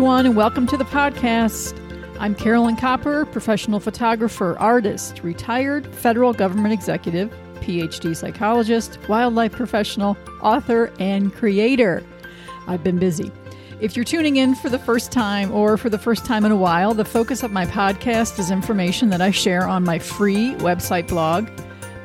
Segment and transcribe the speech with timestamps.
[0.00, 1.78] Everyone, and welcome to the podcast.
[2.18, 10.90] I'm Carolyn Copper, professional photographer, artist, retired federal government executive, PhD psychologist, wildlife professional, author,
[10.98, 12.02] and creator.
[12.66, 13.30] I've been busy.
[13.82, 16.56] If you're tuning in for the first time or for the first time in a
[16.56, 21.08] while, the focus of my podcast is information that I share on my free website
[21.08, 21.46] blog.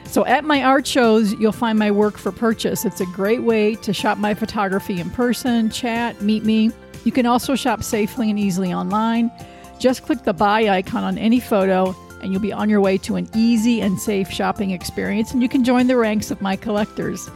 [0.06, 2.86] So, at my art shows, you'll find my work for purchase.
[2.86, 6.70] It's a great way to shop my photography in person, chat, meet me.
[7.04, 9.30] You can also shop safely and easily online.
[9.78, 13.16] Just click the buy icon on any photo, and you'll be on your way to
[13.16, 17.28] an easy and safe shopping experience, and you can join the ranks of my collectors.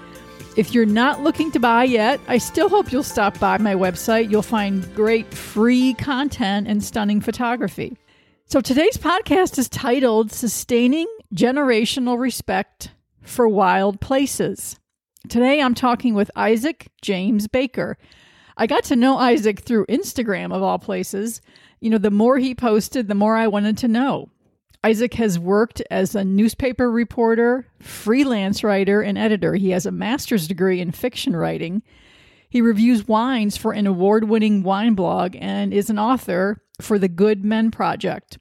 [0.57, 4.31] If you're not looking to buy yet, I still hope you'll stop by my website.
[4.31, 7.97] You'll find great free content and stunning photography.
[8.47, 12.91] So today's podcast is titled Sustaining Generational Respect
[13.23, 14.81] for Wild Places.
[15.29, 17.97] Today I'm talking with Isaac James Baker.
[18.57, 21.41] I got to know Isaac through Instagram, of all places.
[21.79, 24.31] You know, the more he posted, the more I wanted to know.
[24.83, 29.55] Isaac has worked as a newspaper reporter, freelance writer, and editor.
[29.55, 31.83] He has a master's degree in fiction writing.
[32.49, 37.09] He reviews wines for an award winning wine blog and is an author for the
[37.09, 38.39] Good Men Project.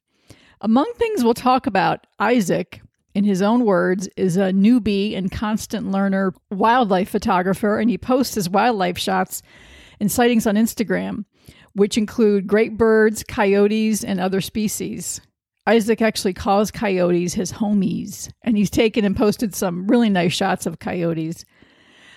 [0.61, 2.81] Among things we'll talk about, Isaac,
[3.13, 8.35] in his own words, is a newbie and constant learner wildlife photographer, and he posts
[8.35, 9.41] his wildlife shots
[9.99, 11.25] and sightings on Instagram,
[11.73, 15.19] which include great birds, coyotes, and other species.
[15.69, 20.65] Isaac actually calls coyotes his homies, and he's taken and posted some really nice shots
[20.65, 21.45] of coyotes.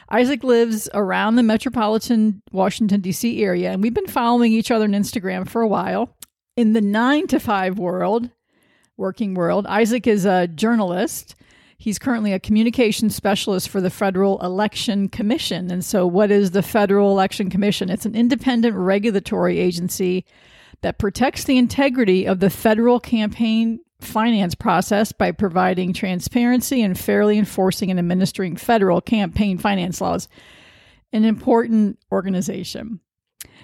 [0.09, 3.45] Isaac lives around the metropolitan Washington, D.C.
[3.45, 6.17] area, and we've been following each other on Instagram for a while.
[6.57, 8.31] In the nine to five world,
[8.97, 11.35] working world, Isaac is a journalist.
[11.77, 15.71] He's currently a communication specialist for the Federal Election Commission.
[15.71, 17.91] And so, what is the Federal Election Commission?
[17.91, 20.25] It's an independent regulatory agency
[20.83, 27.39] that protects the integrity of the federal campaign finance process by providing transparency and fairly
[27.39, 30.29] enforcing and administering federal campaign finance laws.
[31.13, 33.01] An important organization.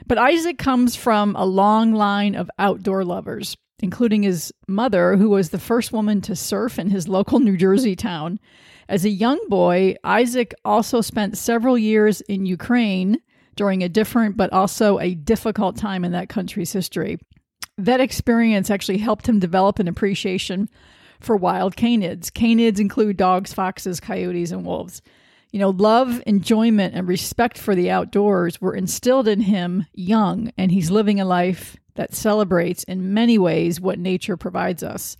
[0.06, 5.50] But Isaac comes from a long line of outdoor lovers, including his mother, who was
[5.50, 8.38] the first woman to surf in his local New Jersey town.
[8.88, 13.18] As a young boy, Isaac also spent several years in Ukraine
[13.58, 17.18] during a different but also a difficult time in that country's history.
[17.76, 20.70] That experience actually helped him develop an appreciation
[21.20, 22.30] for wild canids.
[22.30, 25.02] Canids include dogs, foxes, coyotes, and wolves.
[25.50, 30.70] You know, love, enjoyment, and respect for the outdoors were instilled in him young, and
[30.70, 35.16] he's living a life that celebrates in many ways what nature provides us.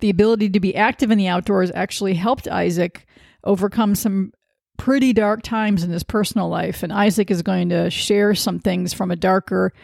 [0.00, 3.06] The ability to be active in the outdoors actually helped Isaac
[3.44, 4.32] overcome some
[4.78, 8.94] pretty dark times in his personal life, and Isaac is going to share some things
[8.94, 9.74] from a darker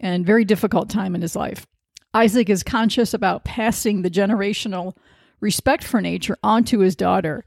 [0.00, 1.66] and very difficult time in his life.
[2.14, 4.94] Isaac is conscious about passing the generational
[5.40, 7.44] respect for nature onto his daughter.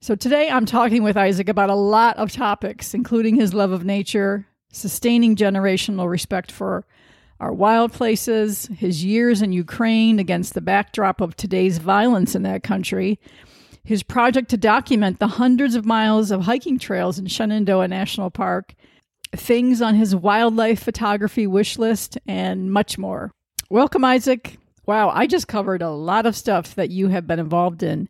[0.00, 3.84] So today I'm talking with Isaac about a lot of topics, including his love of
[3.84, 6.84] nature, sustaining generational respect for
[7.38, 12.62] our wild places, his years in Ukraine against the backdrop of today's violence in that
[12.62, 13.18] country,
[13.84, 18.74] his project to document the hundreds of miles of hiking trails in Shenandoah National Park,
[19.34, 23.32] things on his wildlife photography wish list, and much more.
[23.70, 24.58] Welcome, Isaac.
[24.86, 28.08] Wow, I just covered a lot of stuff that you have been involved in.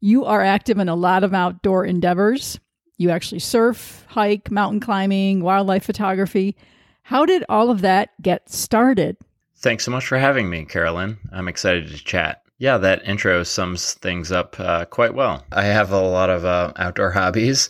[0.00, 2.58] You are active in a lot of outdoor endeavors.
[2.98, 6.56] You actually surf, hike, mountain climbing, wildlife photography.
[7.02, 9.16] How did all of that get started?
[9.58, 11.18] Thanks so much for having me, Carolyn.
[11.32, 12.42] I'm excited to chat.
[12.58, 15.44] Yeah, that intro sums things up uh, quite well.
[15.52, 17.68] I have a lot of uh, outdoor hobbies.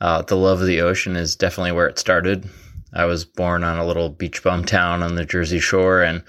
[0.00, 2.48] Uh, the love of the ocean is definitely where it started.
[2.94, 6.22] I was born on a little beach bum town on the Jersey Shore, and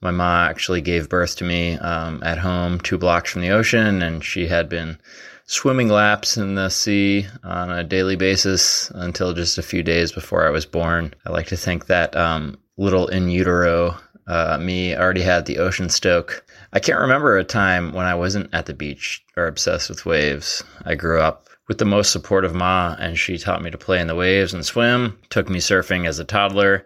[0.00, 4.02] my mom actually gave birth to me um, at home, two blocks from the ocean,
[4.02, 4.98] and she had been
[5.46, 10.46] swimming laps in the sea on a daily basis until just a few days before
[10.46, 11.12] I was born.
[11.26, 13.96] I like to think that um, little in utero
[14.28, 16.44] uh, me already had the ocean stoke.
[16.72, 20.62] I can't remember a time when I wasn't at the beach or obsessed with waves.
[20.84, 24.06] I grew up with the most supportive ma, and she taught me to play in
[24.06, 26.84] the waves and swim, took me surfing as a toddler,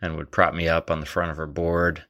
[0.00, 2.02] and would prop me up on the front of her board.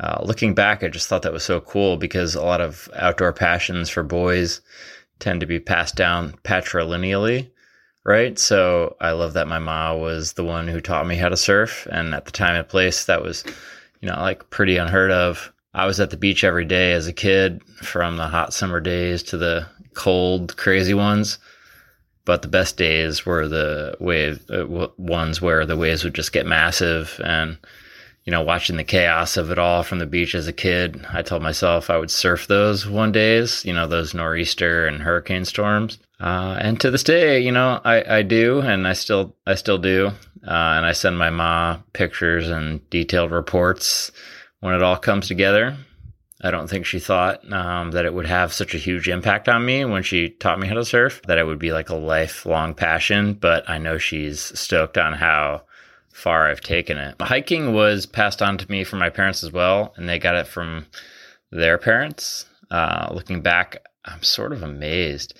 [0.00, 3.32] Uh, looking back, I just thought that was so cool because a lot of outdoor
[3.32, 4.60] passions for boys
[5.18, 7.50] tend to be passed down patrilineally,
[8.04, 8.38] right?
[8.38, 11.86] So I love that my mom was the one who taught me how to surf,
[11.90, 13.44] and at the time and place, that was,
[14.00, 15.52] you know, like pretty unheard of.
[15.72, 19.22] I was at the beach every day as a kid, from the hot summer days
[19.24, 21.38] to the cold, crazy ones.
[22.24, 26.46] But the best days were the wave uh, ones where the waves would just get
[26.46, 27.56] massive and
[28.24, 31.22] you know, watching the chaos of it all from the beach as a kid, I
[31.22, 35.98] told myself I would surf those one days, you know, those nor'easter and hurricane storms.
[36.20, 39.78] Uh, and to this day, you know, I, I do, and I still, I still
[39.78, 40.12] do.
[40.46, 44.10] Uh, and I send my ma pictures and detailed reports
[44.60, 45.76] when it all comes together.
[46.42, 49.64] I don't think she thought um, that it would have such a huge impact on
[49.64, 52.72] me when she taught me how to surf, that it would be like a lifelong
[52.72, 53.34] passion.
[53.34, 55.64] But I know she's stoked on how
[56.12, 57.16] far I've taken it.
[57.20, 60.46] Hiking was passed on to me from my parents as well, and they got it
[60.46, 60.86] from
[61.50, 62.46] their parents.
[62.70, 65.34] Uh, looking back, I'm sort of amazed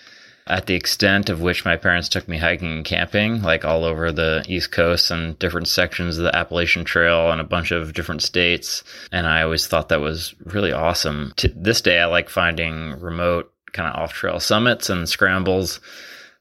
[0.51, 4.11] at the extent of which my parents took me hiking and camping, like all over
[4.11, 8.23] the East Coast and different sections of the Appalachian Trail and a bunch of different
[8.23, 8.83] states.
[9.13, 11.33] And I always thought that was really awesome.
[11.37, 15.79] To this day, I like finding remote kind of off trail summits and scrambles,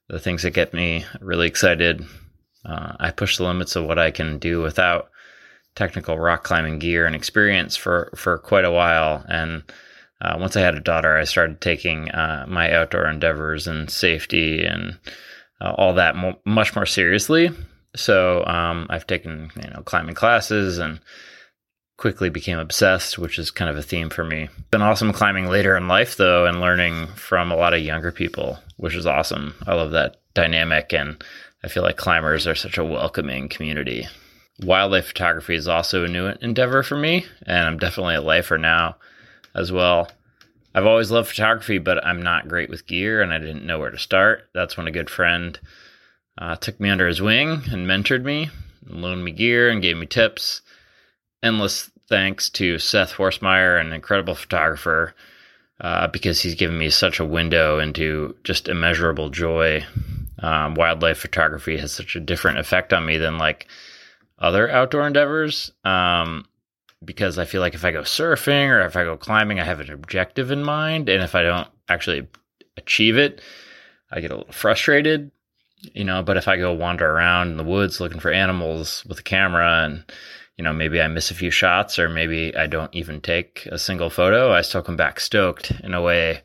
[0.07, 2.03] the things that get me really excited
[2.65, 5.09] uh, I push the limits of what I can do without
[5.75, 9.23] technical rock climbing gear and experience for, for quite a while.
[9.29, 9.63] And
[10.21, 14.65] uh, once I had a daughter, I started taking uh, my outdoor endeavors and safety
[14.65, 14.97] and
[15.61, 17.51] uh, all that mo- much more seriously.
[17.95, 20.99] So um, I've taken you know climbing classes and
[21.97, 24.47] quickly became obsessed, which is kind of a theme for me.
[24.71, 28.59] Been awesome climbing later in life though, and learning from a lot of younger people,
[28.77, 29.53] which is awesome.
[29.67, 31.21] I love that dynamic and
[31.63, 34.07] I feel like climbers are such a welcoming community.
[34.61, 38.97] Wildlife photography is also a new endeavor for me, and I'm definitely a lifer now
[39.55, 40.09] as well.
[40.73, 43.89] I've always loved photography, but I'm not great with gear and I didn't know where
[43.89, 44.49] to start.
[44.53, 45.59] That's when a good friend
[46.37, 48.49] uh, took me under his wing and mentored me,
[48.87, 50.61] and loaned me gear and gave me tips.
[51.43, 55.13] Endless thanks to Seth Horstmeyer, an incredible photographer,
[55.81, 59.85] uh, because he's given me such a window into just immeasurable joy
[60.41, 63.67] um, wildlife photography has such a different effect on me than like
[64.37, 65.71] other outdoor endeavors.
[65.83, 66.45] Um,
[67.03, 69.79] because I feel like if I go surfing or if I go climbing, I have
[69.79, 71.07] an objective in mind.
[71.09, 72.27] And if I don't actually
[72.77, 73.41] achieve it,
[74.11, 75.31] I get a little frustrated,
[75.93, 76.23] you know.
[76.23, 79.85] But if I go wander around in the woods looking for animals with a camera
[79.85, 80.03] and,
[80.57, 83.79] you know, maybe I miss a few shots or maybe I don't even take a
[83.79, 86.41] single photo, I still come back stoked in a way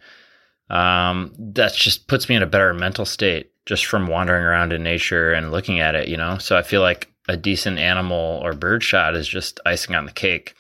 [0.71, 4.83] um, that just puts me in a better mental state just from wandering around in
[4.83, 6.39] nature and looking at it, you know?
[6.39, 10.13] So I feel like a decent animal or bird shot is just icing on the
[10.13, 10.55] cake.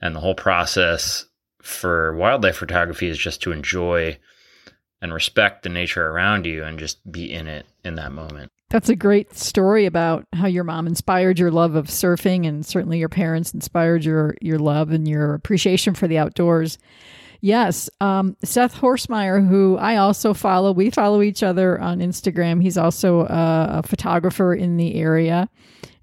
[0.00, 1.26] And the whole process
[1.62, 4.18] for wildlife photography is just to enjoy
[5.00, 8.50] and respect the nature around you and just be in it in that moment.
[8.70, 12.98] That's a great story about how your mom inspired your love of surfing and certainly
[12.98, 16.78] your parents inspired your your love and your appreciation for the outdoors.
[17.40, 17.90] Yes.
[18.00, 22.62] Um, Seth Horstmeyer, who I also follow, we follow each other on Instagram.
[22.62, 25.48] He's also a, a photographer in the area.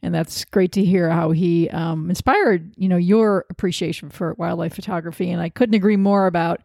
[0.02, 4.75] And that's great to hear how he um, inspired, you know, your appreciation for wildlife
[4.75, 5.32] photography.
[5.32, 6.62] And I couldn't agree more about,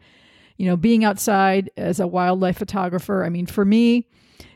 [0.56, 3.24] you know, being outside as a wildlife photographer.
[3.24, 4.08] I mean, for me,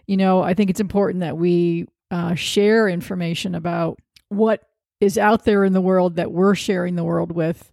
[0.07, 4.65] you know, I think it's important that we uh, share information about what
[5.01, 7.72] is out there in the world that we're sharing the world with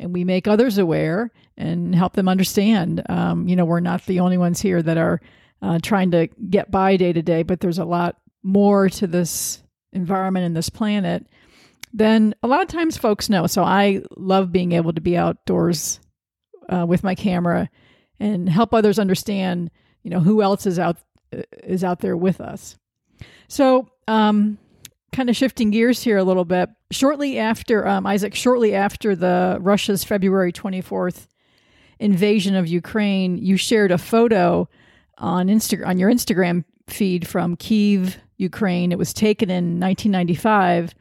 [0.00, 3.02] and we make others aware and help them understand.
[3.08, 5.20] Um, you know, we're not the only ones here that are
[5.62, 9.62] uh, trying to get by day to day, but there's a lot more to this
[9.92, 11.26] environment and this planet
[11.92, 13.46] than a lot of times folks know.
[13.46, 16.00] So I love being able to be outdoors
[16.68, 17.68] uh, with my camera
[18.18, 19.70] and help others understand,
[20.02, 20.96] you know, who else is out
[21.62, 22.76] is out there with us.
[23.48, 24.58] So, um,
[25.12, 26.70] kind of shifting gears here a little bit.
[26.90, 31.26] Shortly after um, Isaac, shortly after the Russia's February 24th
[31.98, 34.68] invasion of Ukraine, you shared a photo
[35.18, 38.92] on Insta- on your Instagram feed from Kiev, Ukraine.
[38.92, 40.94] It was taken in 1995.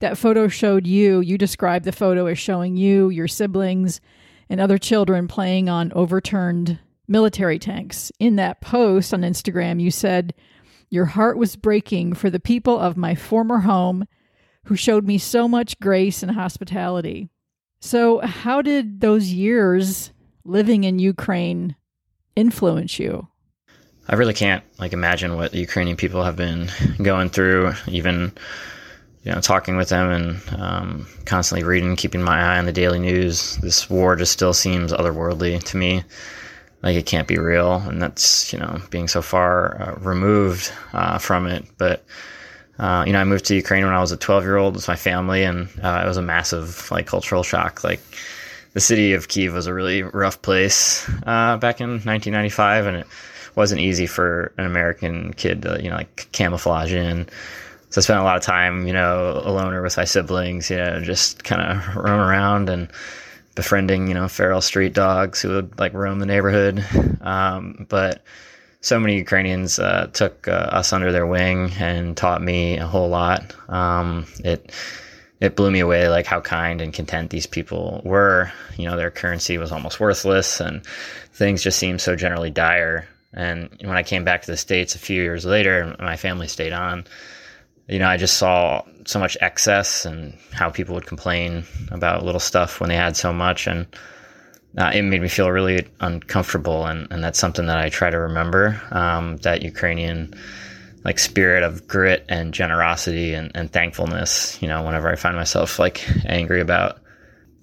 [0.00, 1.20] That photo showed you.
[1.20, 4.00] You described the photo as showing you, your siblings,
[4.48, 6.78] and other children playing on overturned
[7.08, 8.12] military tanks.
[8.18, 10.34] In that post on Instagram, you said,
[10.92, 14.06] Your heart was breaking for the people of my former home
[14.64, 17.30] who showed me so much grace and hospitality.
[17.80, 20.12] So, how did those years
[20.44, 21.76] living in Ukraine
[22.36, 23.26] influence you?
[24.06, 26.68] I really can't like imagine what the Ukrainian people have been
[27.02, 28.30] going through, even
[29.22, 32.98] you know, talking with them and um, constantly reading, keeping my eye on the daily
[32.98, 33.56] news.
[33.62, 36.04] This war just still seems otherworldly to me.
[36.82, 41.18] Like it can't be real, and that's you know being so far uh, removed uh,
[41.18, 41.64] from it.
[41.78, 42.04] But
[42.78, 44.88] uh, you know, I moved to Ukraine when I was a 12 year old with
[44.88, 47.84] my family, and uh, it was a massive like cultural shock.
[47.84, 48.00] Like
[48.72, 53.06] the city of Kiev was a really rough place uh, back in 1995, and it
[53.54, 57.28] wasn't easy for an American kid to you know like camouflage in.
[57.90, 60.78] So I spent a lot of time, you know, alone or with my siblings, you
[60.78, 62.88] know, just kind of roam around and
[63.54, 66.84] befriending, you know, feral street dogs who would like roam the neighborhood.
[67.20, 68.22] Um, but
[68.80, 73.08] so many Ukrainians uh, took uh, us under their wing and taught me a whole
[73.08, 73.54] lot.
[73.68, 74.72] Um, it
[75.40, 78.52] it blew me away, like how kind and content these people were.
[78.76, 80.86] You know, their currency was almost worthless, and
[81.32, 83.08] things just seemed so generally dire.
[83.32, 86.72] And when I came back to the states a few years later, my family stayed
[86.72, 87.04] on,
[87.88, 92.40] you know, I just saw so much excess and how people would complain about little
[92.40, 93.66] stuff when they had so much.
[93.66, 93.86] And
[94.78, 96.86] uh, it made me feel really uncomfortable.
[96.86, 100.34] And, and that's something that I try to remember um, that Ukrainian
[101.04, 105.80] like spirit of grit and generosity and, and thankfulness, you know, whenever I find myself
[105.80, 107.00] like angry about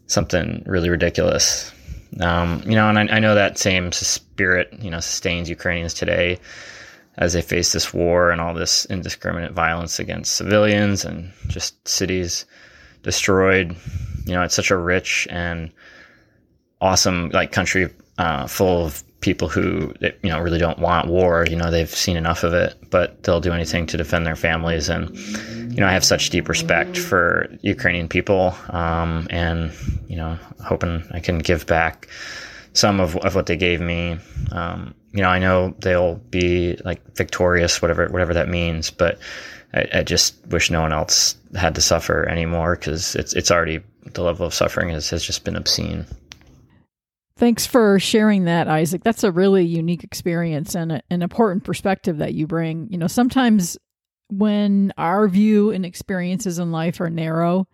[0.08, 1.72] something really ridiculous.
[2.20, 6.40] Um, you know, and I, I know that same spirit, you know, sustains Ukrainians today
[7.20, 12.46] as they face this war and all this indiscriminate violence against civilians and just cities
[13.04, 13.76] destroyed.
[14.26, 15.70] You know, it's such a rich and
[16.82, 21.46] awesome like country uh, full of people who you know really don't want war.
[21.46, 24.88] You know, they've seen enough of it, but they'll do anything to defend their families.
[24.88, 25.14] And
[25.74, 29.74] you know, I have such deep respect for Ukrainian people, um, and
[30.08, 32.08] you know, hoping I can give back
[32.74, 34.18] some of, of what they gave me.
[34.52, 39.20] Um, you know, I know they'll be like victorious, whatever whatever that means, but
[39.74, 43.82] I, I just wish no one else had to suffer anymore because it's it's already
[44.14, 46.06] the level of suffering has, has just been obscene.
[47.38, 49.04] Thanks for sharing that, Isaac.
[49.04, 52.88] That's a really unique experience and a, an important perspective that you bring.
[52.92, 53.78] You know, sometimes
[54.30, 57.66] when our view and experiences in life are narrow,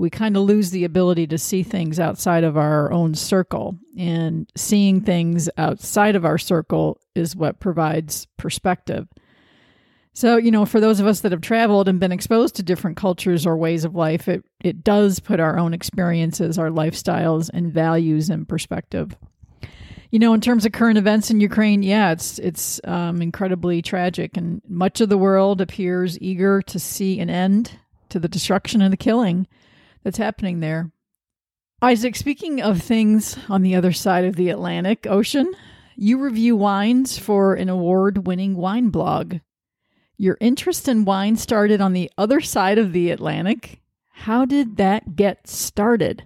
[0.00, 3.76] we kind of lose the ability to see things outside of our own circle.
[3.98, 9.06] And seeing things outside of our circle is what provides perspective.
[10.14, 12.96] So, you know, for those of us that have traveled and been exposed to different
[12.96, 17.70] cultures or ways of life, it, it does put our own experiences, our lifestyles, and
[17.70, 19.14] values in perspective.
[20.10, 24.38] You know, in terms of current events in Ukraine, yeah, it's it's um, incredibly tragic,
[24.38, 27.78] and much of the world appears eager to see an end
[28.08, 29.46] to the destruction and the killing
[30.02, 30.90] that's happening there.
[31.82, 35.52] Isaac, speaking of things on the other side of the Atlantic Ocean,
[35.96, 39.36] you review wines for an award winning wine blog.
[40.16, 43.80] Your interest in wine started on the other side of the Atlantic.
[44.08, 46.24] How did that get started?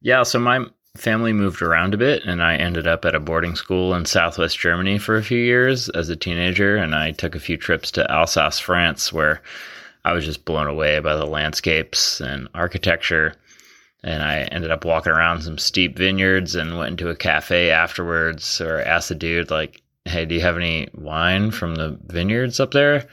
[0.00, 3.54] Yeah, so my family moved around a bit, and I ended up at a boarding
[3.54, 6.76] school in southwest Germany for a few years as a teenager.
[6.76, 9.40] And I took a few trips to Alsace, France, where
[10.04, 13.34] I was just blown away by the landscapes and architecture.
[14.02, 18.60] And I ended up walking around some steep vineyards and went into a cafe afterwards
[18.60, 22.70] or asked the dude, like, hey, do you have any wine from the vineyards up
[22.70, 23.06] there?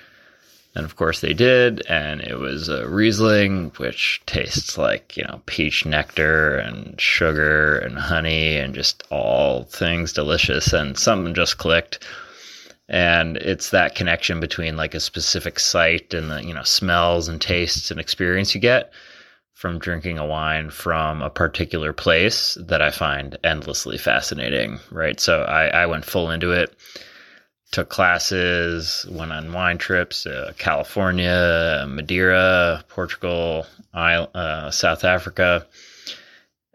[0.76, 1.86] And of course they did.
[1.90, 7.98] And it was a Riesling, which tastes like, you know, peach nectar and sugar and
[7.98, 10.72] honey and just all things delicious.
[10.72, 12.06] And something just clicked
[12.90, 17.42] and it's that connection between like a specific site and the you know smells and
[17.42, 18.92] tastes and experience you get
[19.58, 25.20] from drinking a wine from a particular place that I find endlessly fascinating, right?
[25.20, 26.76] So I, I went full into it,
[27.72, 33.66] took classes, went on wine trips to California, Madeira, Portugal,
[33.96, 35.66] uh, South Africa.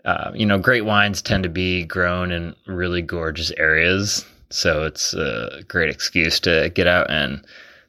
[0.04, 5.14] Uh, you know, great wines tend to be grown in really gorgeous areas so it's
[5.14, 7.44] a great excuse to get out and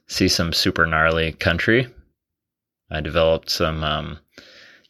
[0.06, 1.86] see some super gnarly country.
[2.90, 4.18] I developed some, um,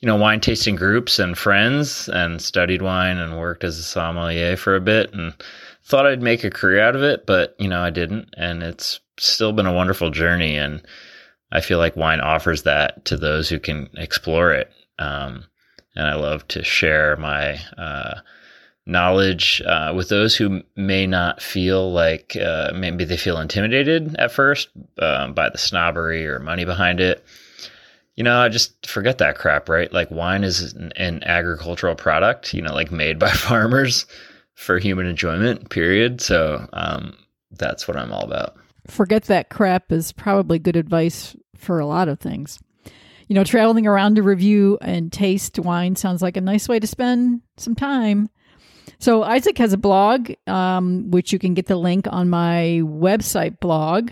[0.01, 4.57] you know, wine tasting groups and friends and studied wine and worked as a sommelier
[4.57, 5.35] for a bit and
[5.85, 8.29] thought I'd make a career out of it, but, you know, I didn't.
[8.37, 10.57] And it's still been a wonderful journey.
[10.57, 10.83] And
[11.53, 14.71] I feel like wine offers that to those who can explore it.
[14.99, 15.45] Um,
[15.95, 18.21] and I love to share my, uh,
[18.87, 24.33] knowledge uh, with those who may not feel like uh, maybe they feel intimidated at
[24.33, 27.25] first uh, by the snobbery or money behind it.
[28.17, 29.93] You know, I just forget that crap, right?
[29.93, 34.07] Like wine is an, an agricultural product, you know, like made by farmers
[34.55, 36.21] for human enjoyment, period.
[36.21, 37.17] So um,
[37.51, 38.57] that's what I'm all about.
[38.87, 42.61] Forget that crap is probably good advice for a lot of things.
[43.29, 46.87] You know, traveling around to review and taste wine sounds like a nice way to
[46.87, 48.29] spend some time.
[48.99, 53.61] So Isaac has a blog, um, which you can get the link on my website
[53.61, 54.11] blog.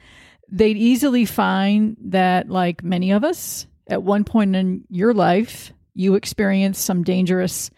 [0.49, 6.15] they'd easily find that, like many of us, at one point in your life, you
[6.15, 7.71] experienced some dangerous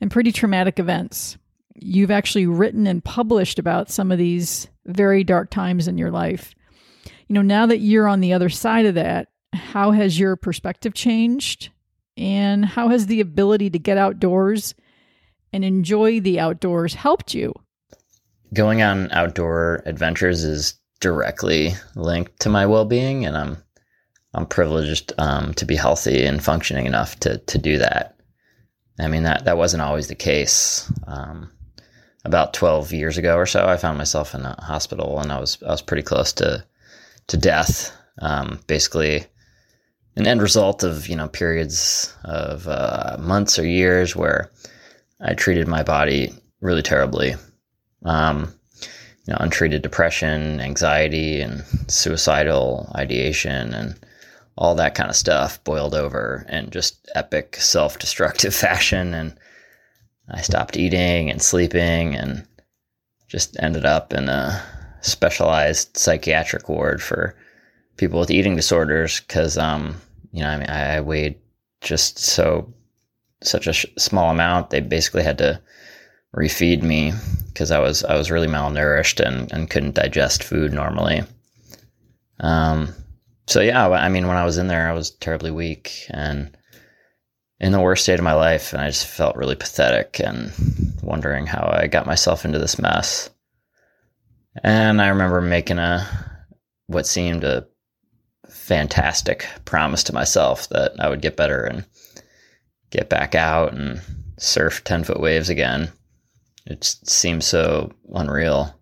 [0.00, 1.38] and pretty traumatic events.
[1.74, 6.54] You've actually written and published about some of these very dark times in your life.
[7.28, 10.94] You know, now that you're on the other side of that, how has your perspective
[10.94, 11.70] changed?
[12.16, 14.74] And how has the ability to get outdoors
[15.52, 17.54] and enjoy the outdoors helped you?
[18.52, 23.56] Going on outdoor adventures is directly linked to my well-being and I'm
[24.34, 28.16] I'm privileged um, to be healthy and functioning enough to to do that.
[28.98, 30.90] I mean that that wasn't always the case.
[31.06, 31.50] Um,
[32.24, 35.62] about 12 years ago or so, I found myself in a hospital and I was
[35.62, 36.64] I was pretty close to
[37.28, 37.96] to death.
[38.20, 39.26] Um, basically,
[40.16, 44.50] an end result of you know periods of uh, months or years where
[45.20, 47.34] I treated my body really terribly.
[48.04, 48.52] Um,
[49.26, 53.98] you know, untreated depression, anxiety, and suicidal ideation, and
[54.56, 59.14] all that kind of stuff boiled over in just epic self destructive fashion.
[59.14, 59.36] And
[60.30, 62.46] I stopped eating and sleeping and
[63.28, 64.62] just ended up in a
[65.00, 67.34] specialized psychiatric ward for
[67.96, 70.00] people with eating disorders because, um,
[70.32, 71.38] you know, I mean, I, I weighed
[71.80, 72.72] just so,
[73.42, 74.70] such a sh- small amount.
[74.70, 75.60] They basically had to
[76.36, 77.12] refeed me
[77.48, 81.22] because I was I was really malnourished and, and couldn't digest food normally.
[82.40, 82.94] Um,
[83.52, 86.56] so yeah, I mean, when I was in there, I was terribly weak and
[87.60, 90.50] in the worst state of my life, and I just felt really pathetic and
[91.02, 93.28] wondering how I got myself into this mess.
[94.64, 96.06] And I remember making a
[96.86, 97.66] what seemed a
[98.48, 101.84] fantastic promise to myself that I would get better and
[102.90, 104.00] get back out and
[104.38, 105.92] surf 10 foot waves again.
[106.64, 108.74] It seems so unreal.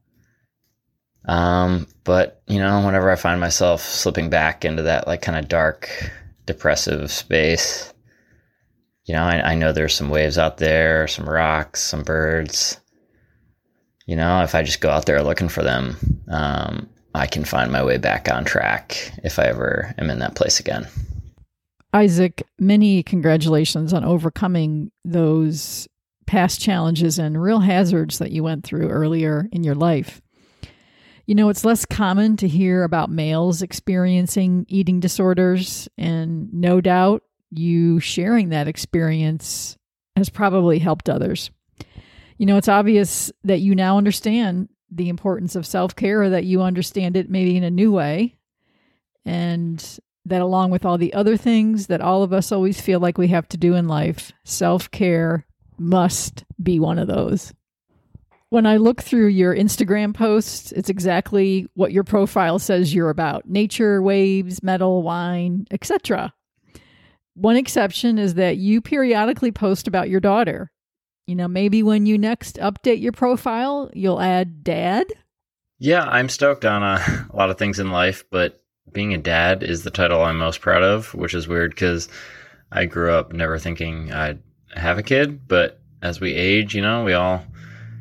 [1.27, 5.49] Um, but you know, whenever I find myself slipping back into that like kind of
[5.49, 6.11] dark,
[6.47, 7.93] depressive space,
[9.05, 12.81] you know, I, I know there's some waves out there, some rocks, some birds.
[14.07, 15.97] You know, if I just go out there looking for them,
[16.29, 20.37] um, I can find my way back on track if I ever am in that
[20.37, 20.87] place again.
[21.93, 25.89] Isaac, many congratulations on overcoming those
[26.27, 30.23] past challenges and real hazards that you went through earlier in your life.
[31.31, 37.23] You know, it's less common to hear about males experiencing eating disorders, and no doubt
[37.53, 39.79] you sharing that experience
[40.17, 41.53] has probably helped others.
[42.37, 46.47] You know, it's obvious that you now understand the importance of self care, or that
[46.47, 48.37] you understand it maybe in a new way.
[49.25, 49.81] And
[50.25, 53.29] that, along with all the other things that all of us always feel like we
[53.29, 55.47] have to do in life, self care
[55.79, 57.53] must be one of those.
[58.51, 63.49] When I look through your Instagram posts, it's exactly what your profile says you're about
[63.49, 66.35] nature, waves, metal, wine, etc.
[67.35, 70.73] One exception is that you periodically post about your daughter.
[71.29, 75.07] You know, maybe when you next update your profile, you'll add dad.
[75.79, 76.99] Yeah, I'm stoked on uh,
[77.31, 78.61] a, a lot of things in life, but
[78.91, 82.09] being a dad is the title I'm most proud of, which is weird because
[82.73, 84.41] I grew up never thinking I'd
[84.75, 87.45] have a kid, but as we age, you know, we all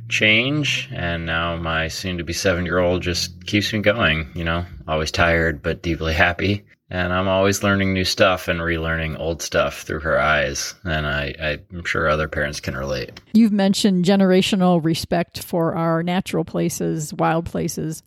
[0.10, 4.44] change and now my soon to be seven year old just keeps me going you
[4.44, 9.42] know always tired but deeply happy and I'm always learning new stuff and relearning old
[9.42, 10.74] stuff through her eyes.
[10.84, 13.22] And I, I'm sure other parents can relate.
[13.34, 18.02] You've mentioned generational respect for our natural places, wild places.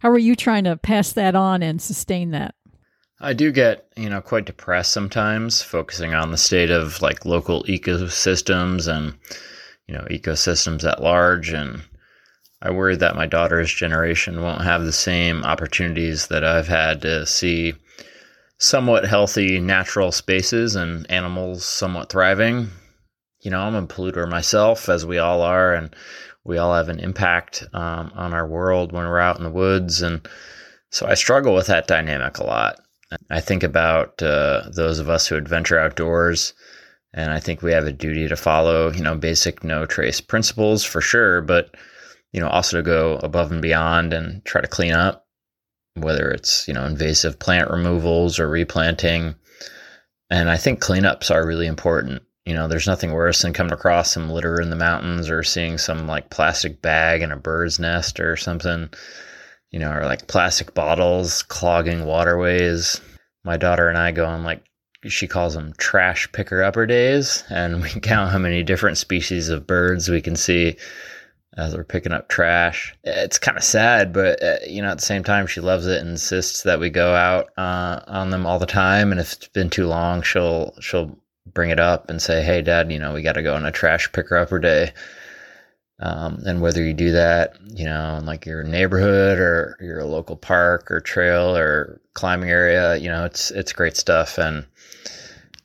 [0.00, 2.56] How are you trying to pass that on and sustain that?
[3.20, 7.62] I do get, you know, quite depressed sometimes, focusing on the state of like local
[7.64, 9.14] ecosystems and,
[9.86, 11.50] you know, ecosystems at large.
[11.50, 11.82] And
[12.62, 17.26] I worry that my daughter's generation won't have the same opportunities that I've had to
[17.26, 17.74] see
[18.58, 22.68] somewhat healthy natural spaces and animals somewhat thriving.
[23.40, 25.94] You know, I'm a polluter myself, as we all are, and
[26.44, 30.00] we all have an impact um, on our world when we're out in the woods.
[30.00, 30.26] And
[30.90, 32.80] so I struggle with that dynamic a lot.
[33.30, 36.54] I think about uh, those of us who adventure outdoors,
[37.14, 40.82] and I think we have a duty to follow, you know, basic no trace principles
[40.82, 41.74] for sure, but,
[42.32, 45.24] you know, also to go above and beyond and try to clean up
[45.96, 49.36] whether it's, you know, invasive plant removals or replanting.
[50.28, 52.22] And I think cleanups are really important.
[52.44, 55.78] You know, there's nothing worse than coming across some litter in the mountains or seeing
[55.78, 58.90] some like plastic bag in a bird's nest or something,
[59.70, 63.00] you know, or like plastic bottles clogging waterways.
[63.44, 64.64] My daughter and I go on like
[65.08, 69.66] she calls them trash picker upper days, and we count how many different species of
[69.66, 70.76] birds we can see
[71.56, 72.94] as we're picking up trash.
[73.04, 76.00] It's kind of sad, but uh, you know, at the same time, she loves it
[76.00, 79.12] and insists that we go out uh, on them all the time.
[79.12, 82.90] And if it's been too long, she'll she'll bring it up and say, "Hey, Dad,
[82.90, 84.92] you know, we got to go on a trash picker upper day."
[86.00, 90.36] Um, and whether you do that, you know, in like your neighborhood or your local
[90.36, 94.66] park or trail or climbing area, you know, it's it's great stuff and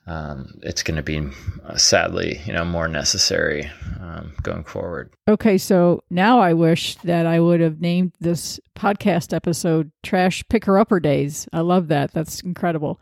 [0.09, 1.21] um, it's going to be
[1.65, 3.69] uh, sadly, you know, more necessary
[4.01, 5.13] um, going forward.
[5.27, 10.79] Okay, so now I wish that I would have named this podcast episode "Trash Picker
[10.79, 12.11] Upper Days." I love that.
[12.11, 12.99] That's incredible.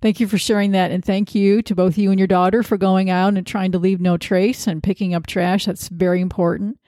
[0.00, 2.78] Thank you for sharing that, and thank you to both you and your daughter for
[2.78, 5.66] going out and trying to leave no trace and picking up trash.
[5.66, 6.80] That's very important.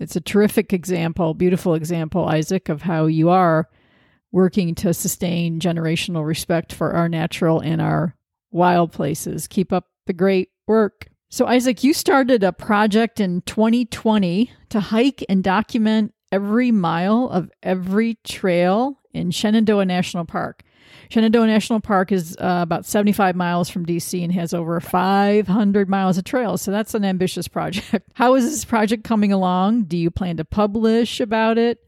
[0.00, 3.68] It's a terrific example, beautiful example, Isaac, of how you are
[4.32, 8.16] working to sustain generational respect for our natural and our
[8.54, 9.46] wild places.
[9.46, 11.08] Keep up the great work.
[11.28, 17.50] So, Isaac, you started a project in 2020 to hike and document every mile of
[17.62, 20.62] every trail in Shenandoah National Park.
[21.10, 26.18] Shenandoah National Park is uh, about 75 miles from DC and has over 500 miles
[26.18, 26.62] of trails.
[26.62, 28.08] So that's an ambitious project.
[28.14, 29.84] How is this project coming along?
[29.84, 31.78] Do you plan to publish about it?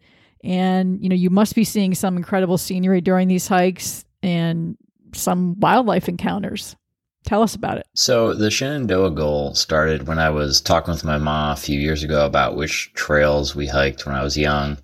[0.43, 4.77] And you know, you must be seeing some incredible scenery during these hikes and
[5.17, 6.77] some wildlife encounters.
[7.25, 7.87] Tell us about it.
[7.95, 12.05] So, the Shenandoah goal started when I was talking with my mom a few years
[12.05, 14.79] ago about which trails we hiked when I was young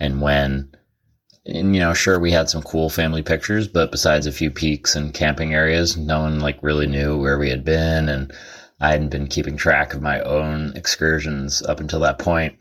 [0.00, 0.74] and when.
[1.46, 4.96] And, you know, sure, we had some cool family pictures, but besides a few peaks
[4.96, 8.08] and camping areas, no one like really knew where we had been.
[8.08, 8.32] And
[8.80, 12.56] I hadn't been keeping track of my own excursions up until that point.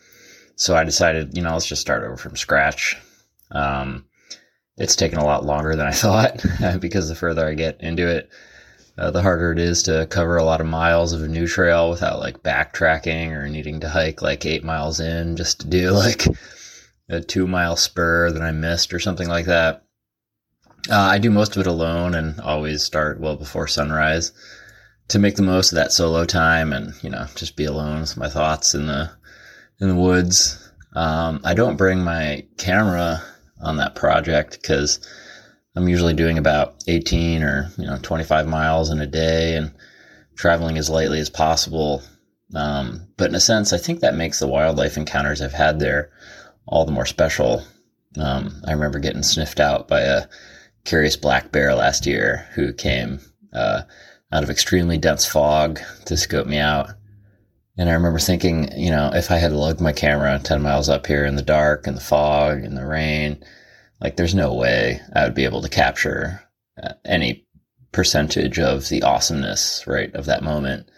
[0.57, 2.97] So I decided, you know, let's just start over from scratch.
[3.51, 4.05] Um,
[4.77, 6.43] it's taken a lot longer than I thought
[6.79, 8.29] because the further I get into it,
[8.97, 11.89] uh, the harder it is to cover a lot of miles of a new trail
[11.89, 16.25] without like backtracking or needing to hike like eight miles in just to do like
[17.09, 19.83] a two mile spur that I missed or something like that.
[20.89, 24.31] Uh, I do most of it alone and always start well before sunrise
[25.07, 28.17] to make the most of that solo time and you know just be alone with
[28.17, 29.09] my thoughts in the
[29.79, 30.59] in the woods.
[30.95, 33.23] Um, I don't bring my camera
[33.63, 34.99] on that project because
[35.75, 39.73] I'm usually doing about 18 or you know 25 miles in a day and
[40.35, 42.01] traveling as lightly as possible.
[42.55, 46.11] Um, but in a sense, I think that makes the wildlife encounters I've had there
[46.67, 47.63] all the more special.
[48.17, 50.27] Um, I remember getting sniffed out by a
[50.85, 53.19] curious black bear last year who came
[53.53, 53.83] uh,
[54.31, 56.89] out of extremely dense fog to scope me out.
[57.77, 61.07] And I remember thinking, you know, if I had lugged my camera 10 miles up
[61.07, 63.43] here in the dark and the fog and the rain,
[63.99, 66.41] like there's no way I would be able to capture
[66.81, 67.47] uh, any
[67.91, 70.89] percentage of the awesomeness, right, of that moment.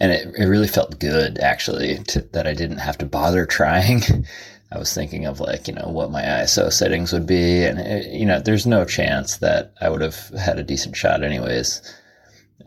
[0.00, 4.02] And it, it really felt good actually to, that I didn't have to bother trying.
[4.72, 7.62] I was thinking of like, you know, what my ISO settings would be.
[7.62, 11.22] And, it, you know, there's no chance that I would have had a decent shot
[11.22, 11.82] anyways.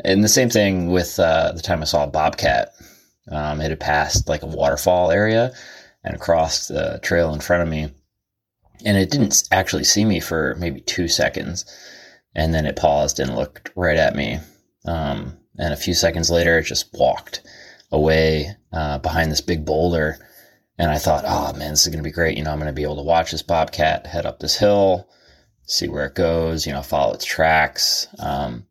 [0.03, 2.74] And the same thing with uh, the time I saw bobcat
[3.31, 5.53] um, it had passed like a waterfall area
[6.03, 7.91] and crossed the trail in front of me.
[8.85, 11.65] And it didn't actually see me for maybe two seconds.
[12.35, 14.39] And then it paused and looked right at me.
[14.85, 17.41] Um, and a few seconds later, it just walked
[17.91, 20.17] away uh, behind this big boulder.
[20.77, 22.37] And I thought, oh man, this is going to be great.
[22.37, 25.07] You know, I'm going to be able to watch this bobcat head up this hill
[25.65, 28.07] see where it goes, you know, follow its tracks.
[28.19, 28.65] Um,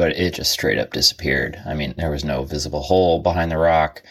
[0.00, 1.60] but it just straight up disappeared.
[1.66, 4.02] I mean, there was no visible hole behind the rock.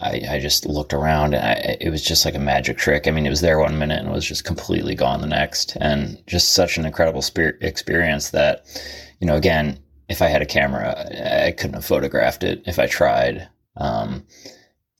[0.00, 3.06] I, I just looked around and I, it was just like a magic trick.
[3.06, 5.76] I mean, it was there one minute and was just completely gone the next.
[5.82, 8.64] And just such an incredible spirit experience that,
[9.20, 10.96] you know, again, if I had a camera,
[11.46, 13.46] I couldn't have photographed it if I tried.
[13.76, 14.26] Um,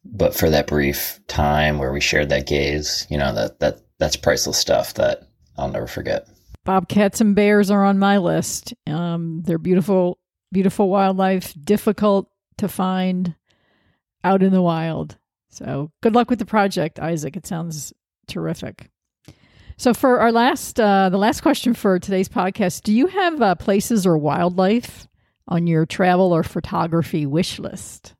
[0.04, 4.16] but for that brief time where we shared that gaze, you know, that, that, that's
[4.16, 5.22] priceless stuff that
[5.56, 6.28] I'll never forget.
[6.64, 8.74] Bobcats and bears are on my list.
[8.86, 10.18] Um, they're beautiful,
[10.52, 13.34] beautiful wildlife, difficult to find
[14.24, 15.16] out in the wild.
[15.50, 17.36] So good luck with the project, Isaac.
[17.36, 17.92] It sounds
[18.28, 18.88] terrific.
[19.76, 23.54] So for our last, uh, the last question for today's podcast, do you have uh,
[23.56, 25.08] places or wildlife
[25.48, 28.14] on your travel or photography wish list?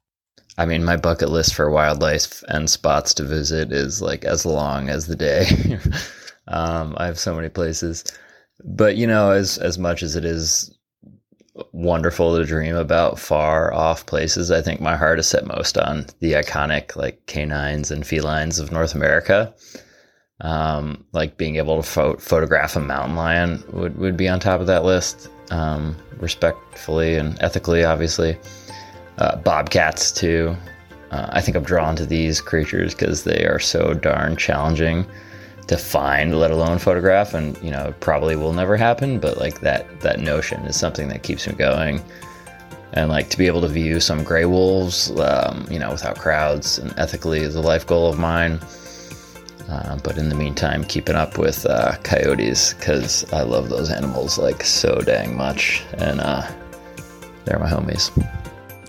[0.58, 4.88] I mean, my bucket list for wildlife and spots to visit is like as long
[4.88, 5.78] as the day.
[6.48, 8.04] um, I have so many places,
[8.64, 10.76] but you know, as as much as it is
[11.72, 14.50] wonderful to dream about far off places.
[14.50, 18.72] I think my heart is set most on the iconic like canines and felines of
[18.72, 19.54] North America.
[20.40, 24.60] Um, like being able to pho- photograph a mountain lion would, would be on top
[24.60, 28.36] of that list, um, respectfully and ethically, obviously.
[29.18, 30.56] Uh, bobcats, too.
[31.12, 35.06] Uh, I think I'm drawn to these creatures because they are so darn challenging
[35.66, 37.34] to find, let alone photograph.
[37.34, 39.18] And you know, probably will never happen.
[39.18, 42.02] But like that that notion is something that keeps me going.
[42.94, 46.78] And like to be able to view some gray wolves, um, you know, without crowds
[46.78, 48.60] and ethically is a life goal of mine.
[49.68, 54.36] Uh, but in the meantime, keeping up with uh, coyotes because I love those animals
[54.36, 56.46] like so dang much, and uh,
[57.44, 58.10] they're my homies.